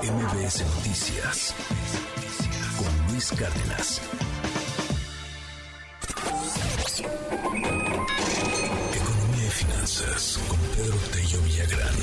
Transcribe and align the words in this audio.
MBS 0.00 0.64
Noticias 0.76 1.54
con 2.78 3.12
Luis 3.12 3.30
Cárdenas. 3.32 4.00
Economía 8.94 9.46
y 9.46 9.50
finanzas 9.50 10.40
con 10.48 10.58
Pedro 10.58 10.96
Tello 11.12 11.42
Villagrán. 11.42 11.94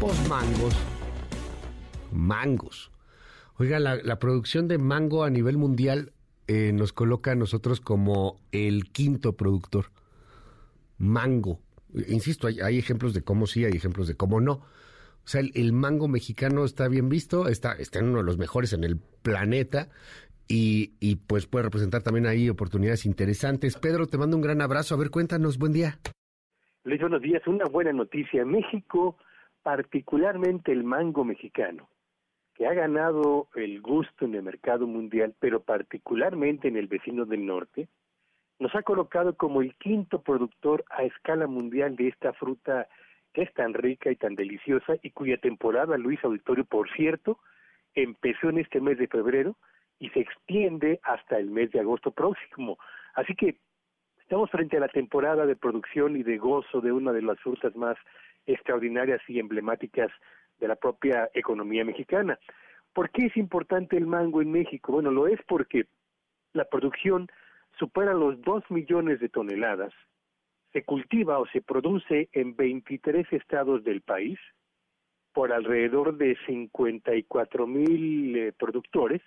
Pues 0.00 0.28
mangos. 0.28 0.74
Mangos. 2.12 2.90
Oiga, 3.58 3.78
la, 3.78 4.18
producción 4.18 4.66
de 4.66 4.78
mango 4.78 5.22
a 5.22 5.30
nivel 5.30 5.56
mundial 5.56 6.12
eh, 6.48 6.72
nos 6.74 6.92
coloca 6.92 7.30
a 7.32 7.36
nosotros 7.36 7.80
como 7.80 8.40
el 8.50 8.90
quinto 8.90 9.36
productor. 9.36 9.92
Mango. 10.98 11.60
Insisto, 12.08 12.46
hay, 12.46 12.78
ejemplos 12.78 13.14
de 13.14 13.22
cómo 13.22 13.46
sí, 13.46 13.64
hay 13.64 13.72
ejemplos 13.72 14.08
de 14.08 14.16
cómo 14.16 14.40
no. 14.40 14.52
O 14.52 15.28
sea, 15.28 15.40
el, 15.40 15.72
mango 15.72 16.08
mexicano 16.08 16.64
está 16.64 16.88
bien 16.88 17.08
visto, 17.08 17.48
está, 17.48 17.72
está 17.72 17.98
en 17.98 18.08
uno 18.08 18.18
de 18.18 18.24
los 18.24 18.38
mejores 18.38 18.72
en 18.72 18.84
el 18.84 18.98
planeta 19.22 19.88
y, 20.48 20.94
y, 20.98 21.16
pues 21.16 21.46
puede 21.46 21.64
representar 21.64 22.02
también 22.02 22.26
ahí 22.26 22.48
oportunidades 22.48 23.06
interesantes. 23.06 23.76
Pedro, 23.76 24.06
te 24.06 24.18
mando 24.18 24.36
un 24.36 24.42
gran 24.42 24.60
abrazo. 24.60 24.94
A 24.94 24.98
ver, 24.98 25.10
cuéntanos, 25.10 25.58
buen 25.58 25.72
día. 25.72 25.98
Luis, 26.84 27.00
buenos 27.00 27.22
días. 27.22 27.46
Una 27.46 27.66
buena 27.66 27.92
noticia. 27.92 28.44
México, 28.44 29.16
particularmente 29.62 30.72
el 30.72 30.82
mango 30.82 31.24
mexicano, 31.24 31.88
que 32.54 32.66
ha 32.66 32.72
ganado 32.72 33.48
el 33.54 33.80
gusto 33.80 34.24
en 34.24 34.34
el 34.34 34.42
mercado 34.42 34.86
mundial, 34.86 35.34
pero 35.38 35.60
particularmente 35.60 36.68
en 36.68 36.76
el 36.76 36.86
vecino 36.86 37.26
del 37.26 37.44
norte, 37.46 37.88
nos 38.60 38.74
ha 38.74 38.82
colocado 38.82 39.34
como 39.34 39.62
el 39.62 39.74
quinto 39.76 40.22
productor 40.22 40.84
a 40.90 41.02
escala 41.02 41.46
mundial 41.46 41.96
de 41.96 42.08
esta 42.08 42.34
fruta 42.34 42.86
que 43.32 43.42
es 43.42 43.52
tan 43.54 43.72
rica 43.72 44.10
y 44.10 44.16
tan 44.16 44.34
deliciosa 44.34 44.94
y 45.02 45.10
cuya 45.10 45.38
temporada, 45.38 45.96
Luis 45.96 46.22
Auditorio, 46.22 46.64
por 46.66 46.90
cierto, 46.92 47.38
empezó 47.94 48.50
en 48.50 48.58
este 48.58 48.80
mes 48.80 48.98
de 48.98 49.08
febrero 49.08 49.56
y 49.98 50.10
se 50.10 50.20
extiende 50.20 51.00
hasta 51.02 51.38
el 51.38 51.50
mes 51.50 51.70
de 51.70 51.80
agosto 51.80 52.10
próximo. 52.10 52.78
Así 53.14 53.34
que 53.34 53.56
estamos 54.20 54.50
frente 54.50 54.76
a 54.76 54.80
la 54.80 54.88
temporada 54.88 55.46
de 55.46 55.56
producción 55.56 56.16
y 56.16 56.22
de 56.22 56.36
gozo 56.36 56.82
de 56.82 56.92
una 56.92 57.12
de 57.12 57.22
las 57.22 57.40
frutas 57.40 57.74
más 57.76 57.96
extraordinarias 58.46 59.22
y 59.26 59.38
emblemáticas 59.38 60.10
de 60.58 60.68
la 60.68 60.76
propia 60.76 61.30
economía 61.32 61.84
mexicana. 61.84 62.38
¿Por 62.92 63.10
qué 63.10 63.26
es 63.26 63.36
importante 63.38 63.96
el 63.96 64.06
mango 64.06 64.42
en 64.42 64.52
México? 64.52 64.92
Bueno, 64.92 65.10
lo 65.10 65.28
es 65.28 65.40
porque 65.46 65.86
la 66.52 66.64
producción 66.64 67.28
supera 67.80 68.12
los 68.12 68.40
2 68.42 68.70
millones 68.70 69.20
de 69.20 69.30
toneladas, 69.30 69.92
se 70.72 70.84
cultiva 70.84 71.38
o 71.38 71.46
se 71.46 71.62
produce 71.62 72.28
en 72.32 72.54
23 72.54 73.26
estados 73.32 73.82
del 73.82 74.02
país 74.02 74.38
por 75.32 75.52
alrededor 75.52 76.16
de 76.16 76.36
54 76.46 77.66
mil 77.66 78.36
eh, 78.36 78.52
productores 78.52 79.22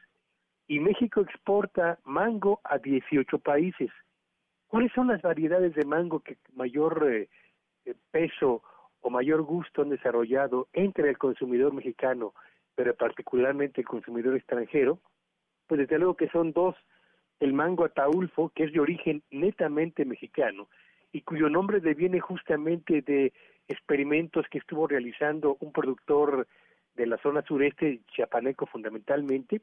y 0.67 0.79
México 0.79 1.21
exporta 1.21 1.99
mango 2.05 2.61
a 2.63 2.77
18 2.77 3.39
países. 3.39 3.89
¿Cuáles 4.67 4.91
son 4.93 5.07
las 5.07 5.21
variedades 5.21 5.73
de 5.73 5.85
mango 5.85 6.19
que 6.19 6.37
mayor 6.53 7.09
eh, 7.11 7.29
eh, 7.85 7.95
peso 8.11 8.61
o 9.01 9.09
mayor 9.09 9.41
gusto 9.41 9.81
han 9.81 9.89
desarrollado 9.89 10.67
entre 10.73 11.09
el 11.09 11.17
consumidor 11.17 11.73
mexicano, 11.73 12.33
pero 12.75 12.95
particularmente 12.95 13.81
el 13.81 13.87
consumidor 13.87 14.35
extranjero? 14.35 14.99
Pues 15.67 15.79
desde 15.79 15.97
luego 15.97 16.15
que 16.15 16.29
son 16.29 16.53
dos 16.53 16.75
el 17.43 17.53
mango 17.53 17.83
ataulfo, 17.83 18.49
que 18.55 18.63
es 18.63 18.73
de 18.73 18.79
origen 18.79 19.21
netamente 19.29 20.05
mexicano 20.05 20.69
y 21.11 21.21
cuyo 21.21 21.49
nombre 21.49 21.79
deviene 21.81 22.19
justamente 22.19 23.01
de 23.01 23.33
experimentos 23.67 24.45
que 24.49 24.59
estuvo 24.59 24.87
realizando 24.87 25.57
un 25.59 25.71
productor 25.71 26.47
de 26.95 27.05
la 27.05 27.17
zona 27.17 27.41
sureste, 27.43 28.01
chiapaneco 28.13 28.65
fundamentalmente, 28.65 29.61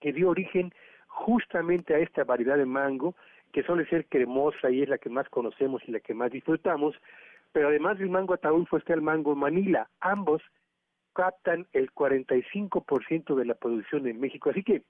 que 0.00 0.12
dio 0.12 0.28
origen 0.28 0.72
justamente 1.06 1.94
a 1.94 1.98
esta 1.98 2.24
variedad 2.24 2.56
de 2.56 2.66
mango, 2.66 3.14
que 3.52 3.62
suele 3.62 3.86
ser 3.86 4.06
cremosa 4.06 4.70
y 4.70 4.82
es 4.82 4.88
la 4.88 4.98
que 4.98 5.08
más 5.08 5.28
conocemos 5.28 5.82
y 5.86 5.92
la 5.92 6.00
que 6.00 6.14
más 6.14 6.32
disfrutamos, 6.32 6.96
pero 7.52 7.68
además 7.68 7.98
del 7.98 8.10
mango 8.10 8.34
ataulfo 8.34 8.76
está 8.76 8.92
el 8.92 9.02
mango 9.02 9.36
manila, 9.36 9.88
ambos 10.00 10.42
captan 11.14 11.68
el 11.72 11.92
45% 11.92 13.36
de 13.36 13.44
la 13.44 13.54
producción 13.54 14.06
en 14.08 14.18
México. 14.18 14.50
Así 14.50 14.64
que, 14.64 14.82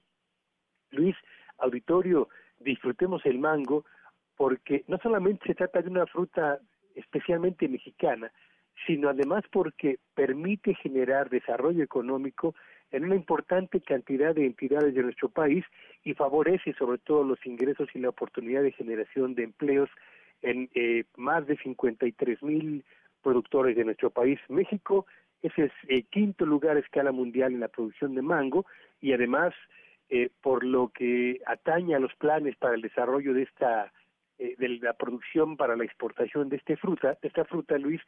Luis, 0.89 1.15
auditorio, 1.57 2.29
disfrutemos 2.59 3.25
el 3.25 3.39
mango, 3.39 3.85
porque 4.35 4.83
no 4.87 4.97
solamente 4.97 5.47
se 5.47 5.55
trata 5.55 5.81
de 5.81 5.89
una 5.89 6.05
fruta 6.05 6.59
especialmente 6.95 7.67
mexicana, 7.67 8.31
sino 8.85 9.09
además 9.09 9.43
porque 9.51 9.99
permite 10.13 10.75
generar 10.75 11.29
desarrollo 11.29 11.83
económico 11.83 12.55
en 12.91 13.05
una 13.05 13.15
importante 13.15 13.81
cantidad 13.81 14.35
de 14.35 14.45
entidades 14.45 14.93
de 14.93 15.03
nuestro 15.03 15.29
país 15.29 15.65
y 16.03 16.13
favorece 16.13 16.73
sobre 16.73 16.97
todo 16.99 17.23
los 17.23 17.43
ingresos 17.45 17.89
y 17.93 17.99
la 17.99 18.09
oportunidad 18.09 18.63
de 18.63 18.71
generación 18.71 19.35
de 19.35 19.43
empleos 19.43 19.89
en 20.41 20.69
eh, 20.75 21.05
más 21.17 21.47
de 21.47 21.57
53 21.57 22.43
mil 22.43 22.83
productores 23.23 23.75
de 23.75 23.85
nuestro 23.85 24.11
país. 24.11 24.39
México 24.49 25.05
es 25.41 25.53
el 25.87 26.05
quinto 26.05 26.45
lugar 26.45 26.77
a 26.77 26.79
escala 26.79 27.11
mundial 27.11 27.53
en 27.53 27.59
la 27.59 27.67
producción 27.67 28.15
de 28.15 28.21
mango 28.21 28.65
y 29.01 29.13
además 29.13 29.53
eh, 30.09 30.29
por 30.41 30.63
lo 30.63 30.89
que 30.89 31.39
atañe 31.45 31.95
a 31.95 31.99
los 31.99 32.13
planes 32.15 32.55
para 32.57 32.75
el 32.75 32.81
desarrollo 32.81 33.33
de 33.33 33.43
esta 33.43 33.91
eh, 34.37 34.55
de 34.57 34.69
la 34.69 34.93
producción 34.93 35.55
para 35.55 35.75
la 35.75 35.85
exportación 35.85 36.49
de 36.49 36.57
esta 36.57 36.75
fruta, 36.77 37.17
de 37.21 37.27
esta 37.27 37.45
fruta, 37.45 37.77
Luis, 37.77 38.01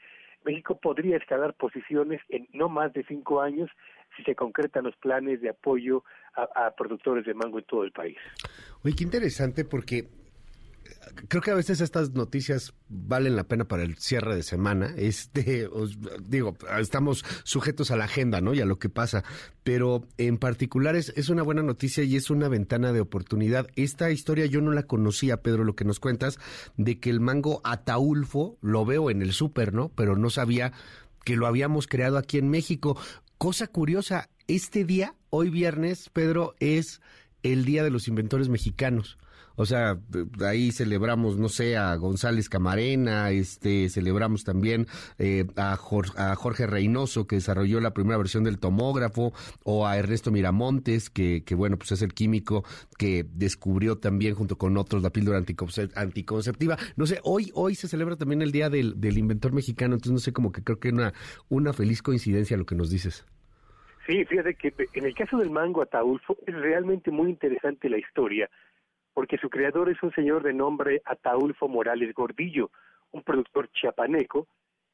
México 0.44 0.78
podría 0.78 1.18
escalar 1.18 1.54
posiciones 1.54 2.22
en 2.30 2.48
no 2.52 2.68
más 2.70 2.92
de 2.94 3.04
cinco 3.06 3.42
años 3.42 3.70
si 4.16 4.24
se 4.24 4.36
concretan 4.36 4.84
los 4.84 4.96
planes 4.98 5.42
de 5.42 5.50
apoyo 5.50 6.04
a, 6.36 6.68
a 6.68 6.76
productores 6.76 7.26
de 7.26 7.34
mango 7.34 7.60
en 7.60 7.66
todo 7.66 7.84
el 7.84 7.92
país. 7.92 8.18
Oye, 8.84 8.96
qué 8.98 9.04
interesante 9.04 9.64
porque 9.64 10.08
creo 11.28 11.42
que 11.42 11.52
a 11.52 11.56
veces 11.56 11.82
estas 11.82 12.12
noticias 12.12 12.74
valen 12.90 13.36
la 13.36 13.46
pena 13.46 13.68
para 13.68 13.84
el 13.84 13.98
cierre 13.98 14.36
de 14.36 14.44
semana. 14.44 14.94
Este, 15.08 15.68
os, 15.68 15.98
digo, 16.28 16.56
estamos 16.80 17.24
sujetos 17.44 17.92
a 17.92 17.96
la 17.96 18.06
agenda, 18.06 18.42
¿no? 18.42 18.54
Y 18.54 18.62
a 18.62 18.66
lo 18.66 18.78
que 18.78 18.90
pasa. 18.90 19.24
Pero 19.64 20.06
en 20.18 20.38
particular 20.38 20.96
es, 20.96 21.14
es 21.16 21.30
una 21.30 21.44
buena 21.44 21.64
noticia 21.64 22.04
y 22.04 22.16
es 22.16 22.30
una 22.30 22.50
ventana 22.50 22.92
de 22.92 23.00
oportunidad. 23.00 23.68
Esta 23.76 24.12
historia 24.12 24.46
yo 24.46 24.62
no 24.62 24.74
la 24.74 24.84
conocía, 24.84 25.42
Pedro, 25.42 25.64
lo 25.64 25.76
que 25.76 25.86
nos 25.86 26.00
cuentas 26.00 26.40
de 26.76 27.00
que 27.00 27.10
el 27.10 27.22
mango 27.22 27.62
ataulfo 27.64 28.58
lo 28.62 28.86
veo 28.86 29.10
en 29.10 29.22
el 29.22 29.34
súper, 29.34 29.74
¿no? 29.74 29.90
Pero 29.90 30.18
no 30.18 30.30
sabía 30.30 30.74
que 31.24 31.36
lo 31.36 31.48
habíamos 31.48 31.88
creado 31.88 32.18
aquí 32.18 32.38
en 32.38 32.50
México. 32.50 32.98
Cosa 33.38 33.68
curiosa, 33.68 34.30
este 34.48 34.84
día, 34.86 35.14
hoy 35.30 35.50
viernes, 35.50 36.10
Pedro, 36.10 36.56
es 36.60 37.02
el 37.52 37.66
Día 37.66 37.84
de 37.84 37.90
los 37.90 38.08
Inventores 38.08 38.50
Mexicanos. 38.50 39.18
O 39.60 39.66
sea, 39.66 40.00
ahí 40.46 40.72
celebramos, 40.72 41.38
no 41.38 41.50
sé, 41.50 41.78
a 41.78 41.96
González 41.96 42.48
Camarena, 42.48 43.32
este, 43.32 43.90
celebramos 43.90 44.44
también 44.44 44.88
eh, 45.18 45.48
a, 45.56 45.76
Jorge, 45.76 46.14
a, 46.16 46.36
Jorge, 46.36 46.68
Reynoso, 46.68 47.26
que 47.26 47.38
desarrolló 47.38 47.80
la 47.80 47.92
primera 47.92 48.20
versión 48.20 48.44
del 48.44 48.60
tomógrafo, 48.60 49.34
o 49.64 49.88
a 49.88 49.98
Ernesto 49.98 50.30
Miramontes, 50.30 51.10
que, 51.10 51.44
que 51.44 51.56
bueno, 51.56 51.76
pues 51.78 51.92
es 51.92 52.04
el 52.04 52.14
químico 52.14 52.64
que 53.00 53.26
descubrió 53.34 53.98
también 53.98 54.36
junto 54.36 54.60
con 54.60 54.78
otros 54.78 55.02
la 55.02 55.10
píldora 55.10 55.40
anticonceptiva. 55.40 56.78
No 56.96 57.08
sé, 57.08 57.20
hoy, 57.24 57.52
hoy 57.56 57.74
se 57.74 57.88
celebra 57.88 58.16
también 58.16 58.44
el 58.44 58.52
Día 58.52 58.70
del, 58.70 59.02
del 59.02 59.18
Inventor 59.18 59.54
Mexicano, 59.54 59.96
entonces 59.96 60.14
no 60.14 60.20
sé, 60.20 60.34
como 60.34 60.52
que 60.52 60.64
creo 60.64 60.80
que 60.80 60.90
una, 60.90 61.16
una 61.50 61.74
feliz 61.74 62.04
coincidencia 62.04 62.58
lo 62.58 62.68
que 62.68 62.76
nos 62.76 62.92
dices. 62.92 63.26
Sí, 64.08 64.24
fíjate 64.24 64.56
que 64.56 64.74
en 64.94 65.06
el 65.06 65.14
caso 65.14 65.38
del 65.38 65.52
mango 65.52 65.82
ataulfo 65.82 66.38
es 66.46 66.56
realmente 66.56 67.12
muy 67.12 67.30
interesante 67.30 67.90
la 67.90 67.98
historia, 67.98 68.50
porque 69.14 69.38
su 69.38 69.50
creador 69.50 69.90
es 69.90 70.02
un 70.02 70.14
señor 70.14 70.44
de 70.44 70.54
nombre 70.54 71.02
Ataulfo 71.04 71.68
Morales 71.68 72.14
Gordillo, 72.14 72.72
un 73.12 73.22
productor 73.22 73.70
chiapaneco 73.74 74.48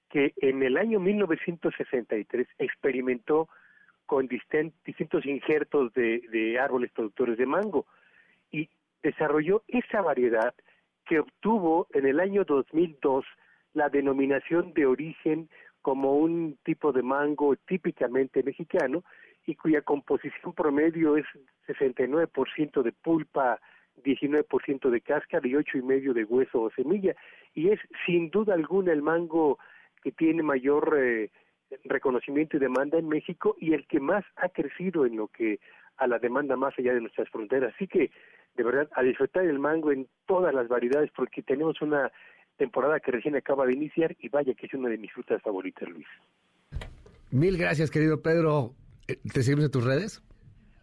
que 0.09 0.33
en 0.37 0.63
el 0.63 0.77
año 0.77 0.99
1963 0.99 2.47
experimentó 2.57 3.49
con 4.07 4.27
distintos 4.27 5.25
injertos 5.27 5.93
de, 5.93 6.57
árboles 6.59 6.91
productores 6.91 7.37
de 7.37 7.45
mango 7.45 7.85
y 8.51 8.67
desarrolló 9.03 9.63
esa 9.67 10.01
variedad 10.01 10.55
que 11.05 11.19
obtuvo 11.19 11.87
en 11.93 12.07
el 12.07 12.19
año 12.19 12.45
2002 12.45 13.25
la 13.73 13.89
denominación 13.89 14.73
de 14.73 14.87
origen 14.87 15.49
como 15.83 16.15
un 16.15 16.57
tipo 16.63 16.91
de 16.91 17.03
mango 17.03 17.55
típicamente 17.67 18.41
mexicano 18.41 19.03
y 19.45 19.53
cuya 19.55 19.81
composición 19.81 20.53
promedio 20.53 21.17
es 21.17 21.25
69% 21.67 22.81
de 22.81 22.91
pulpa 22.93 23.59
19% 24.03 24.89
de 24.89 25.01
cáscara 25.01 25.47
y 25.47 25.55
ocho 25.55 25.77
y 25.77 25.83
medio 25.83 26.13
de 26.13 26.23
hueso 26.23 26.61
o 26.61 26.71
semilla 26.71 27.15
y 27.53 27.69
es 27.69 27.79
sin 28.05 28.31
duda 28.31 28.55
alguna 28.55 28.91
el 28.91 29.03
mango 29.03 29.59
que 30.01 30.11
tiene 30.11 30.41
mayor 30.41 30.97
eh, 30.97 31.29
reconocimiento 31.83 32.57
y 32.57 32.59
demanda 32.59 32.97
en 32.97 33.07
México 33.07 33.55
y 33.59 33.73
el 33.73 33.85
que 33.85 33.99
más 33.99 34.23
ha 34.37 34.49
crecido 34.49 35.05
en 35.05 35.17
lo 35.17 35.27
que 35.27 35.59
a 35.97 36.07
la 36.07 36.17
demanda 36.17 36.55
más 36.55 36.73
allá 36.79 36.93
de 36.93 37.01
nuestras 37.01 37.29
fronteras. 37.29 37.73
Así 37.75 37.87
que, 37.87 38.09
de 38.55 38.63
verdad, 38.63 38.89
a 38.93 39.03
disfrutar 39.03 39.45
el 39.45 39.59
mango 39.59 39.91
en 39.91 40.07
todas 40.25 40.53
las 40.53 40.67
variedades 40.67 41.11
porque 41.15 41.43
tenemos 41.43 41.81
una 41.81 42.11
temporada 42.63 42.97
que 43.01 43.11
recién 43.11 43.35
acaba 43.35 43.65
de 43.65 43.73
iniciar 43.73 44.15
y 44.19 44.29
vaya 44.29 44.53
que 44.53 44.67
es 44.67 44.73
una 44.73 44.87
de 44.87 44.97
mis 44.97 45.11
frutas 45.11 45.41
favoritas, 45.41 45.89
Luis. 45.89 46.07
Mil 47.29 47.57
gracias, 47.57 47.91
querido 47.91 48.21
Pedro. 48.21 48.73
Eh, 49.07 49.17
¿Te 49.33 49.43
seguimos 49.43 49.65
en 49.65 49.71
tus 49.71 49.83
redes? 49.83 50.23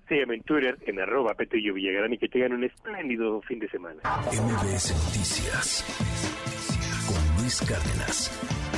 Sí, 0.07 0.17
en 0.17 0.43
Twitter, 0.43 0.77
en 0.87 1.01
arroba 1.01 1.35
Petello 1.35 1.73
Villagrán 1.73 2.13
y 2.13 2.19
que 2.19 2.29
tengan 2.29 2.53
un 2.53 2.65
espléndido 2.65 3.41
fin 3.43 3.61
de 3.61 3.69
semana. 3.71 4.01
MBS 4.27 4.93
Noticias 4.93 5.85
con 7.09 7.43
Luis 7.43 7.61
Cárdenas. 7.67 8.70